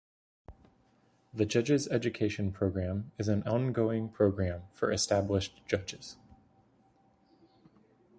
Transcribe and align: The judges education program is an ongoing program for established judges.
The 1.31 1.45
judges 1.45 1.87
education 1.89 2.51
program 2.51 3.11
is 3.19 3.27
an 3.27 3.43
ongoing 3.43 4.09
program 4.09 4.63
for 4.73 4.91
established 4.91 5.61
judges. 5.67 6.17